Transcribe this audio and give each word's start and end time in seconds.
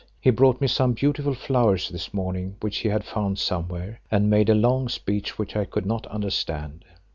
He 0.19 0.31
brought 0.31 0.59
me 0.59 0.65
some 0.65 0.93
beautiful 0.93 1.35
flowers 1.35 1.89
this 1.89 2.11
morning 2.11 2.55
which 2.59 2.77
he 2.79 2.89
had 2.89 3.03
found 3.03 3.37
somewhere, 3.37 3.99
and 4.09 4.31
made 4.31 4.49
a 4.49 4.55
long 4.55 4.89
speech 4.89 5.37
which 5.37 5.55
I 5.55 5.63
could 5.65 5.85
not 5.85 6.07
understand." 6.07 6.85